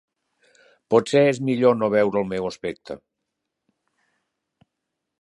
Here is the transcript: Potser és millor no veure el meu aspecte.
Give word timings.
Potser 0.93 1.21
és 1.33 1.41
millor 1.51 1.77
no 1.83 1.91
veure 1.97 2.21
el 2.23 2.27
meu 2.33 2.49
aspecte. 2.51 3.01